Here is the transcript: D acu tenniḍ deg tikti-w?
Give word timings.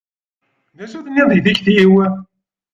D 0.77 0.79
acu 0.85 0.99
tenniḍ 1.05 1.27
deg 1.31 1.43
tikti-w? 1.45 1.93